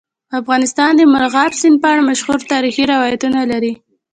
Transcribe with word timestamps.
افغانستان 0.39 0.91
د 0.95 1.01
مورغاب 1.11 1.51
سیند 1.59 1.77
په 1.81 1.87
اړه 1.91 2.07
مشهور 2.09 2.39
تاریخی 2.51 2.83
روایتونه 2.93 3.39
لري. 3.51 3.73